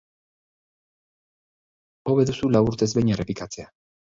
[2.09, 3.71] Hobe duzu lau urtez behin errepikatzea.